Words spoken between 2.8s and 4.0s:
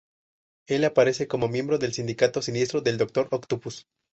del Doctor Octopus.